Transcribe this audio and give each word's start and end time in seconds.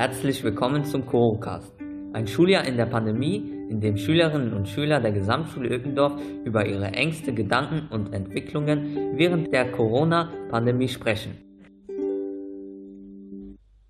Herzlich 0.00 0.42
willkommen 0.42 0.82
zum 0.86 1.04
Corocast, 1.04 1.74
ein 2.14 2.26
Schuljahr 2.26 2.66
in 2.66 2.78
der 2.78 2.86
Pandemie, 2.86 3.36
in 3.68 3.82
dem 3.82 3.98
Schülerinnen 3.98 4.54
und 4.54 4.66
Schüler 4.66 4.98
der 4.98 5.12
Gesamtschule 5.12 5.68
Ückendorf 5.68 6.14
über 6.42 6.64
ihre 6.64 6.86
Ängste, 6.86 7.34
Gedanken 7.34 7.86
und 7.92 8.14
Entwicklungen 8.14 9.18
während 9.18 9.52
der 9.52 9.70
Corona-Pandemie 9.70 10.88
sprechen. 10.88 11.36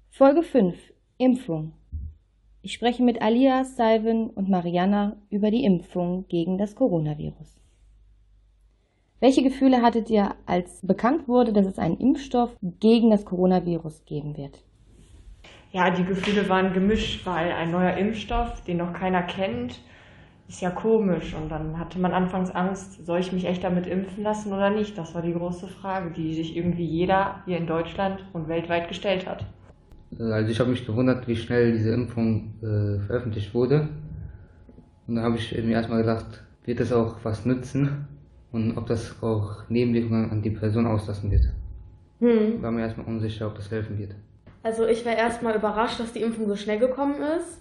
Folge 0.08 0.42
5 0.42 0.74
Impfung. 1.18 1.74
Ich 2.62 2.72
spreche 2.72 3.04
mit 3.04 3.22
Alias, 3.22 3.76
Salven 3.76 4.30
und 4.30 4.48
Mariana 4.48 5.16
über 5.30 5.52
die 5.52 5.62
Impfung 5.62 6.26
gegen 6.26 6.58
das 6.58 6.74
Coronavirus. 6.74 7.56
Welche 9.20 9.44
Gefühle 9.44 9.80
hattet 9.80 10.10
ihr, 10.10 10.34
als 10.44 10.84
bekannt 10.84 11.28
wurde, 11.28 11.52
dass 11.52 11.66
es 11.66 11.78
einen 11.78 11.98
Impfstoff 11.98 12.56
gegen 12.80 13.10
das 13.10 13.24
Coronavirus 13.24 14.04
geben 14.06 14.36
wird? 14.36 14.64
Ja, 15.72 15.90
die 15.90 16.04
Gefühle 16.04 16.48
waren 16.48 16.72
gemischt, 16.72 17.24
weil 17.26 17.52
ein 17.52 17.70
neuer 17.70 17.96
Impfstoff, 17.96 18.62
den 18.64 18.78
noch 18.78 18.92
keiner 18.92 19.22
kennt, 19.22 19.80
ist 20.48 20.60
ja 20.60 20.70
komisch. 20.70 21.34
Und 21.34 21.48
dann 21.48 21.78
hatte 21.78 21.98
man 22.00 22.12
anfangs 22.12 22.50
Angst, 22.50 23.06
soll 23.06 23.20
ich 23.20 23.32
mich 23.32 23.46
echt 23.46 23.62
damit 23.62 23.86
impfen 23.86 24.24
lassen 24.24 24.52
oder 24.52 24.70
nicht? 24.70 24.98
Das 24.98 25.14
war 25.14 25.22
die 25.22 25.32
große 25.32 25.68
Frage, 25.68 26.10
die 26.10 26.34
sich 26.34 26.56
irgendwie 26.56 26.84
jeder 26.84 27.42
hier 27.46 27.58
in 27.58 27.66
Deutschland 27.66 28.24
und 28.32 28.48
weltweit 28.48 28.88
gestellt 28.88 29.26
hat. 29.28 29.46
Also 30.18 30.50
ich 30.50 30.58
habe 30.58 30.70
mich 30.70 30.84
gewundert, 30.84 31.28
wie 31.28 31.36
schnell 31.36 31.72
diese 31.72 31.94
Impfung 31.94 32.54
äh, 32.62 32.98
veröffentlicht 33.06 33.54
wurde. 33.54 33.88
Und 35.06 35.16
da 35.16 35.22
habe 35.22 35.36
ich 35.36 35.52
mir 35.52 35.74
erstmal 35.74 36.00
gedacht, 36.00 36.42
wird 36.64 36.80
das 36.80 36.92
auch 36.92 37.16
was 37.22 37.46
nützen? 37.46 38.08
und 38.52 38.76
ob 38.76 38.86
das 38.86 39.22
auch 39.22 39.68
Nebenwirkungen 39.68 40.30
an 40.30 40.42
die 40.42 40.50
Person 40.50 40.86
auslassen 40.86 41.30
wird. 41.30 41.44
Hm. 42.20 42.62
War 42.62 42.70
mir 42.70 42.82
erstmal 42.82 43.06
unsicher, 43.06 43.46
ob 43.46 43.54
das 43.54 43.70
helfen 43.70 43.98
wird. 43.98 44.14
Also 44.62 44.86
ich 44.86 45.04
war 45.06 45.16
erstmal 45.16 45.54
überrascht, 45.54 46.00
dass 46.00 46.12
die 46.12 46.22
Impfung 46.22 46.46
so 46.48 46.56
schnell 46.56 46.78
gekommen 46.78 47.22
ist, 47.22 47.60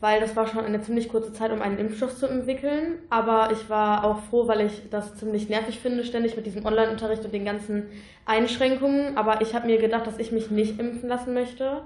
weil 0.00 0.20
das 0.20 0.34
war 0.36 0.46
schon 0.46 0.64
eine 0.64 0.80
ziemlich 0.80 1.10
kurze 1.10 1.34
Zeit, 1.34 1.52
um 1.52 1.60
einen 1.60 1.78
Impfstoff 1.78 2.16
zu 2.16 2.26
entwickeln. 2.26 2.98
Aber 3.10 3.50
ich 3.52 3.68
war 3.68 4.04
auch 4.04 4.20
froh, 4.30 4.48
weil 4.48 4.62
ich 4.62 4.88
das 4.90 5.16
ziemlich 5.16 5.50
nervig 5.50 5.80
finde, 5.80 6.04
ständig 6.04 6.36
mit 6.36 6.46
diesem 6.46 6.64
Online-Unterricht 6.64 7.24
und 7.24 7.34
den 7.34 7.44
ganzen 7.44 7.84
Einschränkungen. 8.24 9.18
Aber 9.18 9.42
ich 9.42 9.54
habe 9.54 9.66
mir 9.66 9.78
gedacht, 9.78 10.06
dass 10.06 10.18
ich 10.18 10.32
mich 10.32 10.50
nicht 10.50 10.80
impfen 10.80 11.08
lassen 11.08 11.34
möchte, 11.34 11.82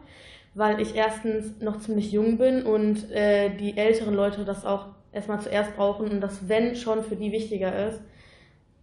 weil 0.54 0.80
ich 0.80 0.94
erstens 0.94 1.60
noch 1.60 1.80
ziemlich 1.80 2.12
jung 2.12 2.38
bin 2.38 2.62
und 2.62 3.10
äh, 3.10 3.50
die 3.56 3.76
älteren 3.76 4.14
Leute 4.14 4.44
das 4.44 4.64
auch 4.64 4.86
erstmal 5.12 5.40
zuerst 5.40 5.74
brauchen 5.74 6.10
und 6.10 6.20
das, 6.20 6.48
wenn 6.48 6.76
schon, 6.76 7.02
für 7.02 7.16
die 7.16 7.32
wichtiger 7.32 7.88
ist. 7.88 8.00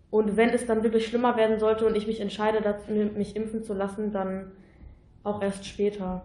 Und 0.09 0.35
wenn 0.35 0.49
es 0.49 0.65
dann 0.65 0.83
wirklich 0.83 1.07
schlimmer 1.07 1.37
werden 1.37 1.57
sollte 1.59 1.85
und 1.85 1.95
ich 1.95 2.07
mich 2.07 2.19
entscheide, 2.19 2.61
mich 3.15 3.37
impfen 3.37 3.63
zu 3.63 3.73
lassen, 3.73 4.11
dann 4.11 4.51
auch 5.23 5.41
erst 5.41 5.65
später. 5.65 6.23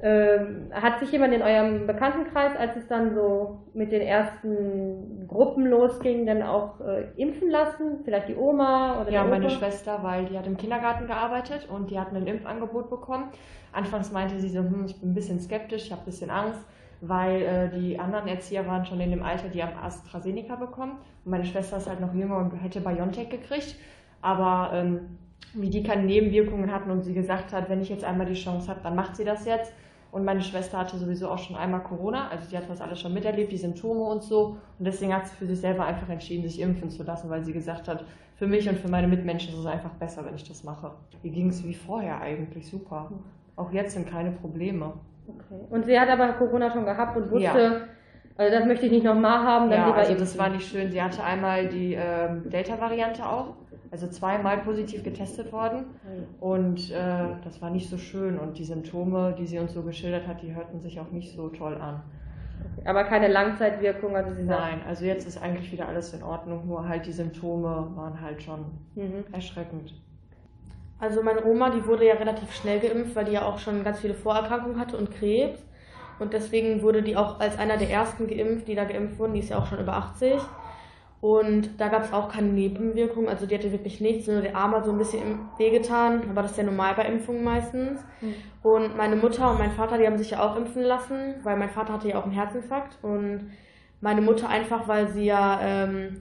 Ähm, 0.00 0.70
hat 0.72 0.98
sich 0.98 1.12
jemand 1.12 1.32
in 1.32 1.40
eurem 1.40 1.86
Bekanntenkreis, 1.86 2.56
als 2.56 2.76
es 2.76 2.86
dann 2.88 3.14
so 3.14 3.60
mit 3.72 3.92
den 3.92 4.02
ersten 4.02 5.26
Gruppen 5.28 5.66
losging, 5.66 6.26
dann 6.26 6.42
auch 6.42 6.80
äh, 6.80 7.04
impfen 7.16 7.48
lassen? 7.48 8.00
Vielleicht 8.04 8.28
die 8.28 8.34
Oma 8.34 9.00
oder 9.00 9.10
Ja, 9.10 9.24
meine 9.24 9.48
Schwester, 9.48 10.00
weil 10.02 10.26
die 10.26 10.36
hat 10.36 10.46
im 10.46 10.56
Kindergarten 10.56 11.06
gearbeitet 11.06 11.68
und 11.70 11.90
die 11.90 11.98
hat 11.98 12.12
ein 12.12 12.26
Impfangebot 12.26 12.90
bekommen. 12.90 13.30
Anfangs 13.72 14.12
meinte 14.12 14.38
sie 14.40 14.48
so, 14.48 14.58
hm, 14.58 14.84
ich 14.86 15.00
bin 15.00 15.12
ein 15.12 15.14
bisschen 15.14 15.40
skeptisch, 15.40 15.86
ich 15.86 15.92
habe 15.92 16.02
ein 16.02 16.06
bisschen 16.06 16.30
Angst 16.30 16.60
weil 17.08 17.42
äh, 17.42 17.68
die 17.70 17.98
anderen 17.98 18.28
Erzieher 18.28 18.66
waren 18.66 18.86
schon 18.86 19.00
in 19.00 19.10
dem 19.10 19.22
Alter, 19.22 19.48
die 19.48 19.62
haben 19.62 19.76
AstraZeneca 19.76 20.56
bekommen. 20.56 20.98
Und 21.24 21.30
meine 21.30 21.44
Schwester 21.44 21.76
ist 21.76 21.88
halt 21.88 22.00
noch 22.00 22.14
jünger 22.14 22.38
und 22.38 22.52
hätte 22.62 22.80
BioNTech 22.80 23.28
gekriegt. 23.28 23.76
Aber 24.22 24.70
ähm, 24.72 25.18
wie 25.54 25.70
die 25.70 25.82
keine 25.82 26.02
Nebenwirkungen 26.02 26.72
hatten 26.72 26.90
und 26.90 27.02
sie 27.02 27.14
gesagt 27.14 27.52
hat, 27.52 27.68
wenn 27.68 27.80
ich 27.80 27.88
jetzt 27.88 28.04
einmal 28.04 28.26
die 28.26 28.34
Chance 28.34 28.68
habe, 28.68 28.80
dann 28.82 28.94
macht 28.94 29.16
sie 29.16 29.24
das 29.24 29.44
jetzt. 29.46 29.72
Und 30.10 30.24
meine 30.24 30.42
Schwester 30.42 30.78
hatte 30.78 30.96
sowieso 30.96 31.28
auch 31.28 31.38
schon 31.38 31.56
einmal 31.56 31.82
Corona, 31.82 32.28
also 32.28 32.48
sie 32.48 32.56
hat 32.56 32.70
das 32.70 32.80
alles 32.80 33.00
schon 33.00 33.12
miterlebt, 33.12 33.50
die 33.50 33.56
Symptome 33.56 34.04
und 34.04 34.22
so. 34.22 34.56
Und 34.78 34.84
deswegen 34.84 35.12
hat 35.12 35.26
sie 35.26 35.34
für 35.34 35.46
sich 35.46 35.58
selber 35.58 35.86
einfach 35.86 36.08
entschieden, 36.08 36.48
sich 36.48 36.60
impfen 36.60 36.88
zu 36.88 37.02
lassen, 37.02 37.30
weil 37.30 37.42
sie 37.42 37.52
gesagt 37.52 37.88
hat, 37.88 38.04
für 38.36 38.46
mich 38.46 38.68
und 38.68 38.78
für 38.78 38.88
meine 38.88 39.08
Mitmenschen 39.08 39.52
ist 39.52 39.60
es 39.60 39.66
einfach 39.66 39.90
besser, 39.90 40.24
wenn 40.24 40.36
ich 40.36 40.46
das 40.46 40.62
mache. 40.62 40.92
Wie 41.22 41.30
ging 41.30 41.48
es 41.48 41.64
wie 41.64 41.74
vorher 41.74 42.20
eigentlich? 42.20 42.68
Super. 42.68 43.10
Auch 43.56 43.72
jetzt 43.72 43.94
sind 43.94 44.08
keine 44.08 44.30
Probleme. 44.30 44.92
Okay. 45.26 45.64
Und 45.70 45.84
sie 45.84 45.98
hat 45.98 46.08
aber 46.08 46.32
Corona 46.34 46.70
schon 46.70 46.84
gehabt 46.84 47.16
und 47.16 47.30
wusste, 47.30 47.42
ja. 47.42 47.80
also 48.36 48.56
das 48.56 48.66
möchte 48.66 48.86
ich 48.86 48.92
nicht 48.92 49.04
nochmal 49.04 49.40
haben, 49.40 49.70
dann 49.70 49.80
ja, 49.80 49.86
lieber 49.86 49.98
also 49.98 50.14
das 50.14 50.38
war 50.38 50.48
nicht 50.48 50.68
schön. 50.68 50.90
Sie 50.90 51.02
hatte 51.02 51.24
einmal 51.24 51.68
die 51.68 51.94
äh, 51.94 52.28
Delta-Variante 52.44 53.26
auch, 53.26 53.54
also 53.94 54.08
zweimal 54.08 54.58
positiv 54.58 55.04
getestet 55.04 55.52
worden 55.52 55.84
und 56.40 56.90
äh, 56.90 57.28
das 57.44 57.62
war 57.62 57.70
nicht 57.70 57.88
so 57.88 57.96
schön 57.96 58.40
und 58.40 58.58
die 58.58 58.64
Symptome, 58.64 59.36
die 59.38 59.46
sie 59.46 59.60
uns 59.60 59.72
so 59.72 59.82
geschildert 59.82 60.26
hat, 60.26 60.42
die 60.42 60.52
hörten 60.52 60.80
sich 60.80 60.98
auch 60.98 61.12
nicht 61.12 61.36
so 61.36 61.48
toll 61.48 61.76
an. 61.76 62.02
Okay. 62.76 62.88
Aber 62.88 63.04
keine 63.04 63.28
Langzeitwirkung, 63.28 64.16
also 64.16 64.34
sie 64.34 64.46
sagt. 64.46 64.60
Nein, 64.60 64.80
also 64.84 65.04
jetzt 65.04 65.28
ist 65.28 65.40
eigentlich 65.40 65.70
wieder 65.70 65.86
alles 65.86 66.12
in 66.12 66.24
Ordnung, 66.24 66.66
nur 66.66 66.88
halt 66.88 67.06
die 67.06 67.12
Symptome 67.12 67.92
waren 67.94 68.20
halt 68.20 68.42
schon 68.42 68.64
mhm. 68.96 69.22
erschreckend. 69.30 69.94
Also 70.98 71.22
meine 71.22 71.44
Oma, 71.44 71.70
die 71.70 71.86
wurde 71.86 72.04
ja 72.04 72.14
relativ 72.14 72.52
schnell 72.52 72.80
geimpft, 72.80 73.14
weil 73.14 73.26
die 73.26 73.32
ja 73.32 73.44
auch 73.44 73.60
schon 73.60 73.84
ganz 73.84 74.00
viele 74.00 74.14
Vorerkrankungen 74.14 74.80
hatte 74.80 74.96
und 74.96 75.12
Krebs. 75.12 75.64
Und 76.18 76.32
deswegen 76.32 76.82
wurde 76.82 77.04
die 77.04 77.16
auch 77.16 77.38
als 77.38 77.58
einer 77.58 77.76
der 77.76 77.90
ersten 77.90 78.26
geimpft, 78.26 78.66
die 78.66 78.74
da 78.74 78.84
geimpft 78.84 79.20
wurden. 79.20 79.34
Die 79.34 79.40
ist 79.40 79.50
ja 79.50 79.58
auch 79.58 79.66
schon 79.66 79.78
über 79.78 79.94
80. 79.94 80.40
Und 81.24 81.80
da 81.80 81.88
gab 81.88 82.04
es 82.04 82.12
auch 82.12 82.30
keine 82.30 82.48
Nebenwirkungen. 82.48 83.30
Also 83.30 83.46
die 83.46 83.54
hatte 83.54 83.72
wirklich 83.72 83.98
nichts, 83.98 84.26
nur 84.26 84.42
der 84.42 84.54
Arm 84.54 84.72
hat 84.72 84.84
so 84.84 84.90
ein 84.90 84.98
bisschen 84.98 85.38
wehgetan. 85.56 86.20
Aber 86.28 86.42
das 86.42 86.50
ist 86.50 86.58
ja 86.58 86.64
normal 86.64 86.92
bei 86.96 87.06
Impfungen 87.06 87.42
meistens. 87.42 87.98
Mhm. 88.20 88.34
Und 88.62 88.96
meine 88.98 89.16
Mutter 89.16 89.50
und 89.50 89.58
mein 89.58 89.70
Vater, 89.70 89.96
die 89.96 90.06
haben 90.06 90.18
sich 90.18 90.32
ja 90.32 90.46
auch 90.46 90.54
impfen 90.54 90.82
lassen, 90.82 91.36
weil 91.42 91.56
mein 91.56 91.70
Vater 91.70 91.94
hatte 91.94 92.08
ja 92.10 92.18
auch 92.18 92.24
einen 92.24 92.34
Herzinfarkt. 92.34 92.98
Und 93.00 93.52
meine 94.02 94.20
Mutter 94.20 94.50
einfach, 94.50 94.86
weil 94.86 95.08
sie 95.08 95.24
ja 95.24 95.60
ähm, 95.62 96.20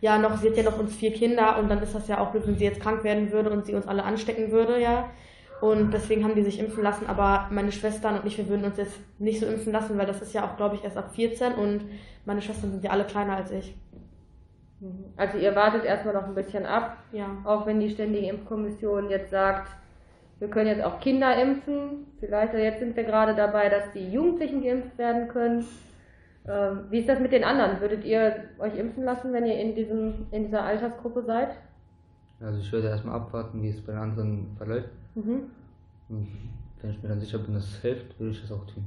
ja 0.00 0.18
noch, 0.18 0.36
sie 0.36 0.48
hat 0.48 0.56
ja 0.56 0.64
noch 0.64 0.80
uns 0.80 0.96
vier 0.96 1.12
Kinder 1.12 1.56
und 1.60 1.68
dann 1.68 1.80
ist 1.80 1.94
das 1.94 2.08
ja 2.08 2.18
auch 2.20 2.32
blöd, 2.32 2.44
wenn 2.48 2.58
sie 2.58 2.64
jetzt 2.64 2.80
krank 2.80 3.04
werden 3.04 3.30
würde 3.30 3.50
und 3.50 3.66
sie 3.66 3.74
uns 3.76 3.86
alle 3.86 4.02
anstecken 4.02 4.50
würde, 4.50 4.80
ja. 4.80 5.10
Und 5.60 5.92
deswegen 5.92 6.24
haben 6.24 6.34
die 6.34 6.42
sich 6.42 6.58
impfen 6.58 6.82
lassen, 6.82 7.06
aber 7.06 7.46
meine 7.52 7.70
Schwestern 7.70 8.18
und 8.18 8.26
ich, 8.26 8.36
wir 8.36 8.48
würden 8.48 8.64
uns 8.64 8.78
jetzt 8.78 8.98
nicht 9.20 9.38
so 9.38 9.46
impfen 9.46 9.72
lassen, 9.72 9.96
weil 9.96 10.06
das 10.06 10.22
ist 10.22 10.34
ja 10.34 10.44
auch, 10.44 10.56
glaube 10.56 10.74
ich, 10.74 10.82
erst 10.82 10.96
ab 10.96 11.14
14 11.14 11.52
und 11.52 11.82
meine 12.24 12.42
Schwestern 12.42 12.72
sind 12.72 12.82
ja 12.82 12.90
alle 12.90 13.04
kleiner 13.04 13.36
als 13.36 13.52
ich. 13.52 13.76
Mhm. 14.80 15.04
Also 15.16 15.38
ihr 15.38 15.54
wartet 15.54 15.84
erstmal 15.84 16.14
noch 16.14 16.26
ein 16.26 16.34
bisschen 16.34 16.66
ab, 16.66 16.96
ja. 17.12 17.26
auch 17.44 17.66
wenn 17.66 17.80
die 17.80 17.90
Ständige 17.90 18.28
Impfkommission 18.28 19.10
jetzt 19.10 19.30
sagt, 19.30 19.70
wir 20.38 20.48
können 20.48 20.68
jetzt 20.68 20.82
auch 20.82 21.00
Kinder 21.00 21.40
impfen. 21.40 22.06
Vielleicht 22.18 22.54
jetzt 22.54 22.80
sind 22.80 22.96
wir 22.96 23.04
gerade 23.04 23.34
dabei, 23.34 23.68
dass 23.68 23.92
die 23.92 24.10
Jugendlichen 24.10 24.62
geimpft 24.62 24.96
werden 24.96 25.28
können. 25.28 25.66
Ähm, 26.48 26.86
wie 26.88 27.00
ist 27.00 27.08
das 27.08 27.20
mit 27.20 27.32
den 27.32 27.44
anderen? 27.44 27.80
Würdet 27.80 28.04
ihr 28.04 28.44
euch 28.58 28.74
impfen 28.76 29.04
lassen, 29.04 29.34
wenn 29.34 29.46
ihr 29.46 29.60
in, 29.60 29.74
diesem, 29.74 30.26
in 30.30 30.44
dieser 30.44 30.62
Altersgruppe 30.62 31.22
seid? 31.22 31.50
Also 32.40 32.58
ich 32.58 32.72
würde 32.72 32.88
erstmal 32.88 33.16
abwarten, 33.16 33.62
wie 33.62 33.68
es 33.68 33.82
bei 33.82 33.92
den 33.92 34.00
anderen 34.00 34.56
verläuft. 34.56 34.88
Mhm. 35.14 35.50
Und 36.08 36.28
wenn 36.80 36.90
ich 36.90 37.02
mir 37.02 37.10
dann 37.10 37.20
sicher 37.20 37.38
bin, 37.38 37.52
dass 37.52 37.64
es 37.64 37.82
hilft, 37.82 38.18
würde 38.18 38.32
ich 38.32 38.40
das 38.40 38.50
auch 38.50 38.64
tun. 38.64 38.86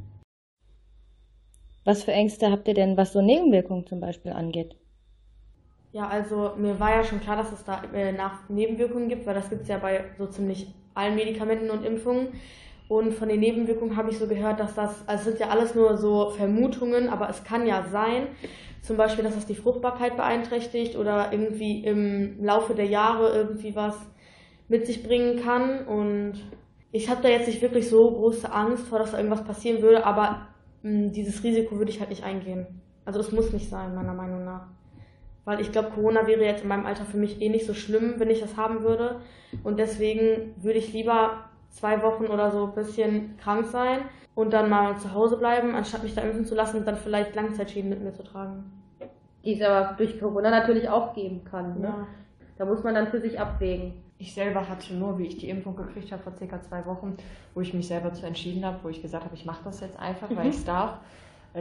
Was 1.85 2.03
für 2.03 2.13
Ängste 2.13 2.49
habt 2.49 2.67
ihr 2.67 2.73
denn, 2.73 2.97
was 2.97 3.13
so 3.13 3.21
Nebenwirkungen 3.21 3.85
zum 3.85 3.99
Beispiel 3.99 4.31
angeht? 4.31 4.75
Ja, 5.93 6.07
also 6.07 6.53
mir 6.57 6.79
war 6.79 6.89
ja 6.89 7.03
schon 7.03 7.21
klar, 7.21 7.37
dass 7.37 7.51
es 7.51 7.63
da 7.63 7.83
äh, 7.93 8.11
nach 8.11 8.49
Nebenwirkungen 8.49 9.09
gibt, 9.09 9.27
weil 9.27 9.35
das 9.35 9.51
gibt 9.51 9.61
es 9.61 9.67
ja 9.67 9.77
bei 9.77 10.05
so 10.17 10.25
ziemlich 10.25 10.73
allen 10.95 11.13
Medikamenten 11.13 11.69
und 11.69 11.85
Impfungen. 11.85 12.29
Und 12.87 13.13
von 13.13 13.29
den 13.29 13.39
Nebenwirkungen 13.39 13.95
habe 13.95 14.09
ich 14.09 14.17
so 14.17 14.27
gehört, 14.27 14.59
dass 14.59 14.73
das, 14.73 15.07
also 15.07 15.21
es 15.21 15.25
sind 15.25 15.39
ja 15.39 15.49
alles 15.49 15.75
nur 15.75 15.95
so 15.97 16.31
Vermutungen, 16.31 17.09
aber 17.09 17.29
es 17.29 17.43
kann 17.43 17.67
ja 17.67 17.85
sein, 17.91 18.27
zum 18.81 18.97
Beispiel, 18.97 19.23
dass 19.23 19.35
das 19.35 19.45
die 19.45 19.53
Fruchtbarkeit 19.55 20.17
beeinträchtigt 20.17 20.97
oder 20.97 21.31
irgendwie 21.31 21.83
im 21.85 22.43
Laufe 22.43 22.73
der 22.73 22.87
Jahre 22.87 23.29
irgendwie 23.29 23.75
was 23.75 23.95
mit 24.67 24.87
sich 24.87 25.03
bringen 25.03 25.43
kann. 25.43 25.85
Und 25.85 26.41
ich 26.91 27.07
habe 27.07 27.21
da 27.21 27.29
jetzt 27.29 27.47
nicht 27.47 27.61
wirklich 27.61 27.87
so 27.87 28.09
große 28.09 28.51
Angst 28.51 28.87
vor, 28.87 28.97
dass 28.97 29.11
da 29.11 29.17
irgendwas 29.17 29.45
passieren 29.45 29.83
würde, 29.83 30.07
aber 30.07 30.47
mh, 30.81 30.89
hm, 30.89 31.11
dieses 31.11 31.43
Risiko 31.43 31.77
würde 31.77 31.91
ich 31.91 31.99
halt 31.99 32.09
nicht 32.09 32.23
eingehen. 32.23 32.81
Also 33.05 33.19
es 33.19 33.31
muss 33.31 33.53
nicht 33.53 33.69
sein, 33.69 33.93
meiner 33.93 34.15
Meinung 34.15 34.43
nach. 34.43 34.67
Weil 35.45 35.59
ich 35.59 35.71
glaube, 35.71 35.89
Corona 35.89 36.25
wäre 36.25 36.43
jetzt 36.43 36.63
in 36.63 36.69
meinem 36.69 36.85
Alter 36.85 37.05
für 37.05 37.17
mich 37.17 37.41
eh 37.41 37.49
nicht 37.49 37.65
so 37.65 37.73
schlimm, 37.73 38.15
wenn 38.17 38.29
ich 38.29 38.39
das 38.39 38.55
haben 38.55 38.83
würde. 38.83 39.17
Und 39.63 39.77
deswegen 39.77 40.53
würde 40.57 40.79
ich 40.79 40.93
lieber 40.93 41.45
zwei 41.69 42.01
Wochen 42.01 42.27
oder 42.27 42.51
so 42.51 42.65
ein 42.65 42.75
bisschen 42.75 43.35
krank 43.37 43.65
sein 43.65 44.01
und 44.35 44.53
dann 44.53 44.69
mal 44.69 44.97
zu 44.97 45.13
Hause 45.13 45.37
bleiben, 45.37 45.75
anstatt 45.75 46.03
mich 46.03 46.15
da 46.15 46.21
impfen 46.21 46.45
zu 46.45 46.55
lassen 46.55 46.77
und 46.77 46.87
dann 46.87 46.97
vielleicht 46.97 47.35
Langzeitschäden 47.35 47.89
mit 47.89 48.01
mir 48.01 48.13
zu 48.13 48.23
tragen. 48.23 48.71
Die 49.43 49.59
es 49.59 49.61
aber 49.61 49.93
durch 49.97 50.19
Corona 50.19 50.49
natürlich 50.49 50.87
auch 50.87 51.13
geben 51.13 51.43
kann. 51.43 51.79
Ne? 51.79 51.87
Ja. 51.87 52.07
Da 52.57 52.65
muss 52.65 52.83
man 52.83 52.95
dann 52.95 53.07
für 53.07 53.19
sich 53.19 53.39
abwägen. 53.39 53.93
Ich 54.17 54.33
selber 54.33 54.69
hatte 54.69 54.93
nur, 54.93 55.17
wie 55.17 55.27
ich 55.27 55.37
die 55.37 55.49
Impfung 55.49 55.75
gekriegt 55.75 56.11
habe 56.11 56.23
vor 56.23 56.33
circa 56.37 56.61
zwei 56.61 56.85
Wochen, 56.85 57.17
wo 57.53 57.61
ich 57.61 57.73
mich 57.73 57.87
selber 57.87 58.13
zu 58.13 58.25
entschieden 58.25 58.63
habe, 58.63 58.79
wo 58.83 58.89
ich 58.89 59.01
gesagt 59.01 59.25
habe, 59.25 59.35
ich 59.35 59.45
mache 59.45 59.63
das 59.65 59.81
jetzt 59.81 59.99
einfach, 59.99 60.29
weil 60.33 60.47
ich 60.49 60.55
es 60.55 60.65
darf. 60.65 60.99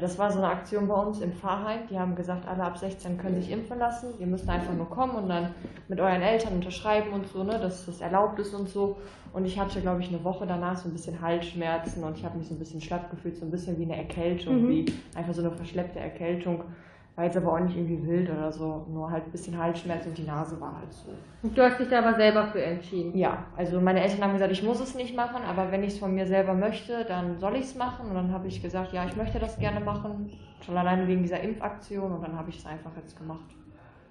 Das 0.01 0.19
war 0.19 0.33
so 0.33 0.39
eine 0.39 0.49
Aktion 0.49 0.89
bei 0.89 0.95
uns 0.95 1.21
im 1.21 1.33
Pfarrheim. 1.33 1.81
Die 1.91 1.99
haben 1.99 2.15
gesagt, 2.15 2.49
alle 2.49 2.63
ab 2.63 2.79
16 2.79 3.19
können 3.19 3.41
sich 3.41 3.51
impfen 3.51 3.79
lassen. 3.79 4.15
Ihr 4.19 4.27
müsst 4.27 4.49
einfach 4.49 4.73
nur 4.73 4.89
kommen 4.89 5.17
und 5.17 5.29
dann 5.29 5.55
mit 5.89 6.01
euren 6.01 6.23
Eltern 6.23 6.55
unterschreiben 6.55 7.13
und 7.13 7.29
so, 7.29 7.45
ne, 7.45 7.59
dass 7.59 7.85
das 7.85 8.01
erlaubt 8.01 8.39
ist 8.39 8.55
und 8.55 8.71
so. 8.71 8.97
Und 9.35 9.45
ich 9.45 9.59
hatte, 9.59 9.83
glaube 9.83 10.01
ich, 10.01 10.09
eine 10.09 10.25
Woche 10.25 10.47
danach 10.47 10.79
so 10.79 10.89
ein 10.89 10.93
bisschen 10.93 11.21
Halsschmerzen 11.21 12.05
und 12.05 12.17
ich 12.17 12.25
habe 12.25 12.39
mich 12.39 12.49
so 12.49 12.55
ein 12.55 12.59
bisschen 12.59 12.81
schlapp 12.81 13.11
gefühlt, 13.11 13.37
so 13.37 13.45
ein 13.45 13.51
bisschen 13.51 13.79
wie 13.79 13.85
eine 13.85 13.97
Erkältung, 13.97 14.63
mhm. 14.63 14.69
wie 14.69 14.93
einfach 15.15 15.35
so 15.35 15.43
eine 15.43 15.51
verschleppte 15.51 16.01
Erkältung. 16.01 16.65
War 17.15 17.25
jetzt 17.25 17.37
aber 17.37 17.53
auch 17.53 17.61
nicht 17.61 17.77
irgendwie 17.77 18.07
wild 18.07 18.31
oder 18.31 18.51
so, 18.51 18.87
nur 18.89 19.11
halt 19.11 19.27
ein 19.27 19.31
bisschen 19.31 19.59
Halsschmerz 19.59 20.07
und 20.07 20.17
die 20.17 20.23
Nase 20.23 20.59
war 20.59 20.79
halt 20.79 20.91
so. 20.91 21.11
Und 21.43 21.57
du 21.57 21.63
hast 21.63 21.79
dich 21.79 21.89
da 21.89 21.99
aber 21.99 22.15
selber 22.15 22.47
für 22.47 22.63
entschieden? 22.63 23.15
Ja, 23.17 23.45
also 23.55 23.83
meine 23.83 24.01
Eltern 24.01 24.23
haben 24.25 24.33
gesagt, 24.33 24.51
ich 24.51 24.63
muss 24.63 24.81
es 24.81 24.95
nicht 24.95 25.15
machen, 25.15 25.43
aber 25.47 25.71
wenn 25.71 25.83
ich 25.83 25.93
es 25.93 25.99
von 25.99 26.15
mir 26.15 26.27
selber 26.27 26.55
möchte, 26.55 27.05
dann 27.05 27.39
soll 27.39 27.57
ich 27.57 27.65
es 27.65 27.75
machen. 27.75 28.09
Und 28.09 28.15
dann 28.15 28.33
habe 28.33 28.49
ich 28.49 28.63
gesagt, 28.63 28.95
ja, 28.95 29.05
ich 29.05 29.15
möchte 29.15 29.39
das 29.39 29.59
gerne 29.59 29.81
machen, 29.81 30.31
schon 30.65 30.75
alleine 30.75 31.07
wegen 31.07 31.21
dieser 31.21 31.41
Impfaktion 31.41 32.13
und 32.13 32.23
dann 32.23 32.35
habe 32.35 32.49
ich 32.49 32.59
es 32.59 32.65
einfach 32.65 32.93
jetzt 32.97 33.19
gemacht. 33.19 33.45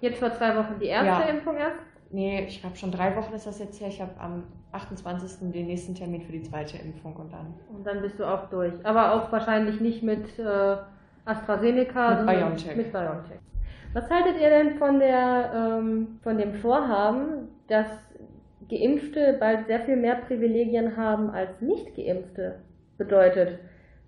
Jetzt 0.00 0.20
vor 0.20 0.32
zwei 0.32 0.56
Wochen 0.56 0.78
die 0.80 0.86
erste 0.86 1.28
ja. 1.28 1.34
Impfung 1.34 1.56
erst? 1.56 1.78
Nee, 2.12 2.44
ich 2.46 2.62
habe 2.62 2.76
schon 2.76 2.92
drei 2.92 3.16
Wochen 3.16 3.32
ist 3.34 3.48
das 3.48 3.58
jetzt 3.58 3.80
her. 3.80 3.88
Ich 3.88 4.00
habe 4.00 4.12
am 4.20 4.44
28. 4.70 5.50
den 5.50 5.66
nächsten 5.66 5.96
Termin 5.96 6.22
für 6.22 6.32
die 6.32 6.42
zweite 6.42 6.76
Impfung 6.76 7.16
und 7.16 7.32
dann. 7.32 7.54
Und 7.74 7.84
dann 7.84 8.00
bist 8.00 8.20
du 8.20 8.24
auch 8.24 8.48
durch. 8.48 8.74
Aber 8.84 9.14
auch 9.14 9.32
wahrscheinlich 9.32 9.80
nicht 9.80 10.04
mit. 10.04 10.38
Äh 10.38 10.76
AstraZeneca 11.24 12.22
mit 12.22 12.26
BioNTech. 12.26 12.76
mit 12.76 12.92
BioNTech. 12.92 13.38
Was 13.94 14.10
haltet 14.10 14.40
ihr 14.40 14.50
denn 14.50 14.78
von, 14.78 14.98
der, 14.98 15.52
ähm, 15.54 16.18
von 16.22 16.38
dem 16.38 16.54
Vorhaben, 16.54 17.48
dass 17.68 17.86
Geimpfte 18.68 19.36
bald 19.38 19.66
sehr 19.66 19.80
viel 19.80 19.96
mehr 19.96 20.16
Privilegien 20.16 20.96
haben 20.96 21.30
als 21.30 21.60
Nicht-Geimpfte? 21.60 22.60
Bedeutet, 22.96 23.58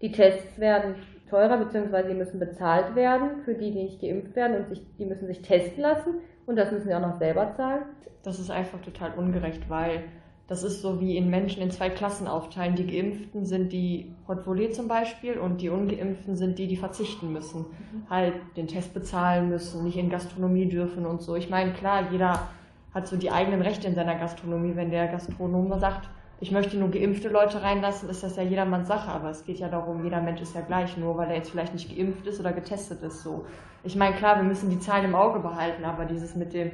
die 0.00 0.10
Tests 0.10 0.58
werden 0.58 0.94
teurer 1.28 1.58
bzw. 1.58 2.08
sie 2.08 2.14
müssen 2.14 2.38
bezahlt 2.38 2.94
werden 2.94 3.42
für 3.44 3.54
die, 3.54 3.72
die 3.72 3.84
nicht 3.84 4.00
geimpft 4.00 4.36
werden 4.36 4.56
und 4.56 4.68
sich, 4.68 4.82
die 4.98 5.06
müssen 5.06 5.26
sich 5.26 5.42
testen 5.42 5.82
lassen 5.82 6.14
und 6.46 6.56
das 6.56 6.70
müssen 6.70 6.88
sie 6.88 6.94
auch 6.94 7.00
noch 7.00 7.18
selber 7.18 7.52
zahlen. 7.56 7.82
Das 8.22 8.38
ist 8.38 8.50
einfach 8.50 8.80
total 8.80 9.12
ungerecht, 9.16 9.68
weil 9.68 10.04
das 10.46 10.62
ist 10.62 10.82
so 10.82 11.00
wie 11.00 11.16
in 11.16 11.30
Menschen 11.30 11.62
in 11.62 11.70
zwei 11.70 11.88
Klassen 11.88 12.26
aufteilen. 12.26 12.76
Die 12.76 12.86
Geimpften 12.86 13.46
sind 13.46 13.72
die 13.72 14.12
Portfolio 14.26 14.70
zum 14.70 14.88
Beispiel 14.88 15.38
und 15.38 15.62
die 15.62 15.70
Ungeimpften 15.70 16.36
sind 16.36 16.58
die, 16.58 16.66
die 16.66 16.76
verzichten 16.76 17.32
müssen. 17.32 17.60
Mhm. 17.60 18.10
Halt 18.10 18.34
den 18.56 18.66
Test 18.66 18.92
bezahlen 18.92 19.48
müssen, 19.48 19.84
nicht 19.84 19.96
in 19.96 20.10
Gastronomie 20.10 20.66
dürfen 20.66 21.06
und 21.06 21.22
so. 21.22 21.34
Ich 21.34 21.48
meine, 21.48 21.72
klar, 21.72 22.10
jeder 22.10 22.48
hat 22.92 23.08
so 23.08 23.16
die 23.16 23.30
eigenen 23.30 23.62
Rechte 23.62 23.88
in 23.88 23.94
seiner 23.94 24.16
Gastronomie. 24.16 24.76
Wenn 24.76 24.90
der 24.90 25.08
Gastronom 25.08 25.78
sagt, 25.80 26.10
ich 26.40 26.50
möchte 26.50 26.76
nur 26.76 26.90
geimpfte 26.90 27.30
Leute 27.30 27.62
reinlassen, 27.62 28.10
ist 28.10 28.22
das 28.22 28.36
ja 28.36 28.42
jedermanns 28.42 28.88
Sache. 28.88 29.10
Aber 29.10 29.30
es 29.30 29.46
geht 29.46 29.60
ja 29.60 29.68
darum, 29.68 30.04
jeder 30.04 30.20
Mensch 30.20 30.42
ist 30.42 30.54
ja 30.54 30.60
gleich, 30.60 30.98
nur 30.98 31.16
weil 31.16 31.30
er 31.30 31.36
jetzt 31.36 31.50
vielleicht 31.50 31.72
nicht 31.72 31.96
geimpft 31.96 32.26
ist 32.26 32.38
oder 32.38 32.52
getestet 32.52 33.02
ist. 33.02 33.22
So. 33.22 33.46
Ich 33.82 33.96
meine, 33.96 34.14
klar, 34.16 34.36
wir 34.36 34.44
müssen 34.44 34.68
die 34.68 34.78
Zahlen 34.78 35.06
im 35.06 35.14
Auge 35.14 35.40
behalten, 35.40 35.84
aber 35.86 36.04
dieses 36.04 36.36
mit 36.36 36.52
dem 36.52 36.70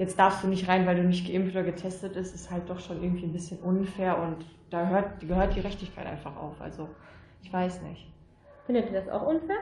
jetzt 0.00 0.18
darfst 0.18 0.42
du 0.42 0.48
nicht 0.48 0.66
rein, 0.66 0.86
weil 0.86 0.96
du 0.96 1.02
nicht 1.02 1.30
geimpft 1.30 1.54
oder 1.54 1.62
getestet 1.62 2.14
bist, 2.14 2.34
ist 2.34 2.50
halt 2.50 2.68
doch 2.70 2.80
schon 2.80 3.02
irgendwie 3.02 3.26
ein 3.26 3.34
bisschen 3.34 3.58
unfair 3.60 4.18
und 4.18 4.46
da 4.70 4.88
hört, 4.88 5.20
gehört 5.20 5.54
die 5.54 5.60
Rechtigkeit 5.60 6.06
einfach 6.06 6.34
auf. 6.36 6.58
Also 6.58 6.88
ich 7.42 7.52
weiß 7.52 7.82
nicht. 7.82 8.10
Findet 8.64 8.86
ihr 8.86 8.98
das 8.98 9.10
auch 9.10 9.26
unfair? 9.26 9.58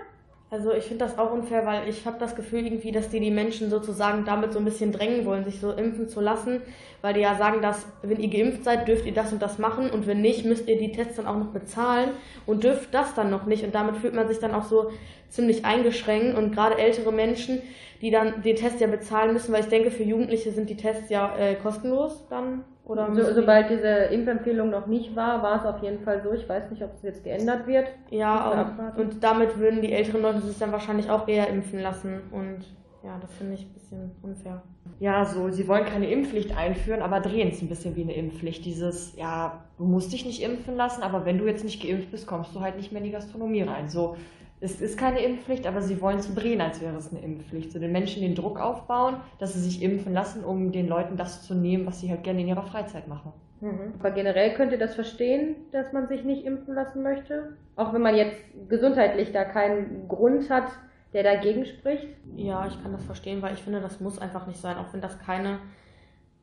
Also 0.51 0.73
ich 0.73 0.85
finde 0.85 1.05
das 1.05 1.19
auch 1.19 1.31
unfair, 1.31 1.67
weil 1.67 1.89
ich 1.91 2.07
habe 2.07 2.19
das 2.19 2.35
Gefühl 2.35 2.65
irgendwie, 2.65 2.91
dass 2.91 3.11
die 3.11 3.21
die 3.21 3.31
Menschen 3.31 3.69
sozusagen 3.69 4.25
damit 4.25 4.55
so 4.55 4.59
ein 4.59 4.65
bisschen 4.65 4.93
drängen 4.93 5.27
wollen, 5.27 5.45
sich 5.45 5.61
so 5.61 5.73
impfen 5.73 6.09
zu 6.09 6.23
lassen, 6.23 6.63
weil 7.03 7.13
die 7.13 7.21
ja 7.21 7.35
sagen, 7.35 7.61
dass 7.61 7.87
wenn 8.03 8.19
ihr 8.19 8.31
geimpft 8.31 8.65
seid, 8.65 8.89
dürft 8.89 9.05
ihr 9.05 9.13
das 9.13 9.31
und 9.31 9.43
das 9.43 9.59
machen 9.59 9.91
und 9.91 10.07
wenn 10.07 10.23
nicht, 10.23 10.47
müsst 10.47 10.67
ihr 10.67 10.79
die 10.79 10.93
Tests 10.93 11.17
dann 11.17 11.27
auch 11.27 11.37
noch 11.37 11.53
bezahlen 11.53 12.11
und 12.47 12.65
dürft 12.65 12.95
das 12.95 13.15
dann 13.15 13.29
noch 13.29 13.45
nicht 13.45 13.63
und 13.63 13.75
damit 13.75 13.99
fühlt 13.99 14.15
man 14.15 14.27
sich 14.27 14.39
dann 14.39 14.55
auch 14.55 14.65
so 14.65 14.91
ziemlich 15.29 15.67
eingeschränkt 15.67 16.39
und 16.39 16.55
gerade 16.55 16.79
ältere 16.79 17.13
Menschen, 17.13 17.61
die 18.01 18.11
dann 18.11 18.41
den 18.41 18.57
Test 18.57 18.81
ja 18.81 18.87
bezahlen 18.87 19.35
müssen, 19.35 19.53
weil 19.53 19.61
ich 19.61 19.69
denke, 19.69 19.91
für 19.91 20.03
Jugendliche 20.05 20.53
sind 20.53 20.71
die 20.71 20.77
Tests 20.77 21.11
ja 21.11 21.37
äh, 21.37 21.57
kostenlos 21.57 22.27
dann. 22.31 22.65
Oder 22.89 23.15
so, 23.15 23.35
sobald 23.35 23.69
diese 23.69 23.87
Impfempfehlung 23.87 24.71
noch 24.71 24.87
nicht 24.87 25.15
war, 25.15 25.43
war 25.43 25.57
es 25.57 25.67
auf 25.67 25.83
jeden 25.83 26.01
Fall 26.01 26.23
so. 26.23 26.33
Ich 26.33 26.49
weiß 26.49 26.71
nicht, 26.71 26.83
ob 26.83 26.95
es 26.95 27.03
jetzt 27.03 27.23
geändert 27.23 27.67
wird. 27.67 27.87
Ja, 28.11 28.51
und, 28.51 28.99
und 28.99 29.23
damit 29.23 29.59
würden 29.59 29.83
die 29.83 29.93
älteren 29.93 30.23
Leute 30.23 30.41
sich 30.41 30.59
dann 30.59 30.73
wahrscheinlich 30.73 31.11
auch 31.11 31.29
eher 31.29 31.49
impfen 31.49 31.81
lassen. 31.81 32.23
Und 32.33 32.65
ja, 33.05 33.19
das 33.21 33.31
finde 33.35 33.55
ich 33.55 33.67
ein 33.67 33.75
bisschen 33.75 34.11
unfair. 34.23 34.63
Ja, 35.01 35.27
so, 35.27 35.51
sie 35.51 35.69
wollen 35.69 35.85
keine 35.85 36.11
Impfpflicht 36.11 36.57
einführen, 36.57 37.03
aber 37.03 37.21
drehen 37.21 37.51
es 37.51 37.61
ein 37.61 37.69
bisschen 37.69 37.95
wie 37.95 38.03
eine 38.03 38.15
Impfpflicht. 38.15 38.65
Dieses, 38.65 39.15
ja, 39.17 39.65
du 39.77 39.85
musst 39.85 40.13
dich 40.13 40.25
nicht 40.25 40.43
impfen 40.43 40.75
lassen, 40.75 41.03
aber 41.03 41.27
wenn 41.27 41.37
du 41.37 41.47
jetzt 41.47 41.65
nicht 41.65 41.83
geimpft 41.83 42.11
bist, 42.11 42.27
kommst 42.27 42.55
du 42.55 42.61
halt 42.61 42.77
nicht 42.77 42.91
mehr 42.91 43.01
in 43.01 43.07
die 43.07 43.13
Gastronomie 43.13 43.63
rein. 43.63 43.89
So, 43.89 44.17
es 44.61 44.81
ist 44.81 44.99
keine 44.99 45.21
Impfpflicht, 45.21 45.67
aber 45.67 45.83
sie 45.83 46.01
wollen 46.01 46.19
es 46.19 46.35
drehen, 46.35 46.61
als 46.61 46.81
wäre 46.81 46.97
es 46.97 47.11
eine 47.11 47.21
Impfpflicht. 47.21 47.73
So 47.73 47.79
den 47.79 47.93
Menschen 47.93 48.23
den 48.23 48.35
Druck 48.35 48.61
aufbauen, 48.61 49.17
dass 49.39 49.55
sie 49.55 49.61
sich 49.61 49.83
impfen 49.83 50.13
lassen, 50.13 50.45
um 50.45 50.73
den 50.73 50.89
Leuten 50.89 51.17
das 51.17 51.43
zu 51.43 51.55
nehmen, 51.55 51.87
was 51.87 52.01
sie 52.01 52.11
halt 52.11 52.25
gerne 52.25 52.41
in 52.41 52.49
ihrer 52.49 52.65
Freizeit 52.65 53.07
machen. 53.07 53.33
Mhm. 53.61 53.95
Aber 53.99 54.11
generell 54.11 54.55
könnt 54.55 54.73
ihr 54.73 54.79
das 54.79 54.95
verstehen, 54.95 55.57
dass 55.73 55.93
man 55.93 56.09
sich 56.09 56.25
nicht 56.25 56.45
impfen 56.45 56.75
lassen 56.75 57.03
möchte? 57.03 57.57
Auch 57.77 57.93
wenn 57.93 58.03
man 58.03 58.17
jetzt 58.17 58.37
gesundheitlich 58.69 59.33
da 59.33 59.45
keinen 59.45 60.09
Grund 60.09 60.51
hat, 60.51 60.71
der 61.13 61.23
dagegen 61.23 61.65
spricht? 61.65 62.09
Ja, 62.37 62.67
ich 62.67 62.83
kann 62.83 62.93
das 62.93 63.05
verstehen, 63.05 63.43
weil 63.43 63.55
ich 63.55 63.63
finde, 63.63 63.81
das 63.81 64.01
muss 64.01 64.19
einfach 64.19 64.47
nicht 64.47 64.61
sein. 64.61 64.77
Auch 64.77 64.93
wenn 64.93 65.01
das 65.01 65.19
keine 65.19 65.59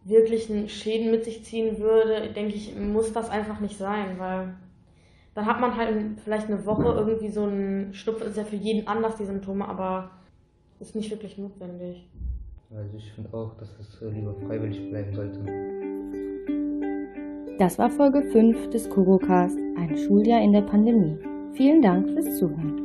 wirklichen 0.04 0.70
Schäden 0.70 1.12
mit 1.12 1.26
sich 1.26 1.44
ziehen 1.44 1.80
würde, 1.80 2.32
denke 2.34 2.56
ich, 2.56 2.76
muss 2.76 3.12
das 3.12 3.30
einfach 3.30 3.60
nicht 3.60 3.78
sein, 3.78 4.18
weil 4.18 4.54
dann 5.36 5.46
hat 5.46 5.60
man 5.60 5.76
halt 5.76 6.20
vielleicht 6.24 6.48
eine 6.48 6.66
Woche 6.66 6.86
irgendwie 6.86 7.30
so 7.30 7.46
ein 7.46 7.94
Schnupfen, 7.94 8.28
ist 8.28 8.38
ja 8.38 8.46
für 8.46 8.56
jeden 8.56 8.88
anders 8.88 9.18
die 9.18 9.26
Symptome, 9.26 9.68
aber 9.68 10.10
ist 10.80 10.96
nicht 10.96 11.12
wirklich 11.12 11.38
notwendig. 11.38 12.10
Also 12.74 12.98
ich 12.98 13.12
finde 13.12 13.34
auch, 13.34 13.54
dass 13.58 13.70
es 13.80 14.02
lieber 14.02 14.34
freiwillig 14.48 14.90
bleiben 14.90 15.14
sollte. 15.14 15.40
Das 17.60 17.78
war 17.78 17.90
Folge 17.90 18.24
5 18.24 18.70
des 18.70 18.90
Kurocast, 18.90 19.58
ein 19.78 19.98
Schuljahr 19.98 20.42
in 20.42 20.54
der 20.54 20.62
Pandemie. 20.62 21.18
Vielen 21.54 21.82
Dank 21.82 22.10
fürs 22.10 22.38
Zuhören. 22.38 22.85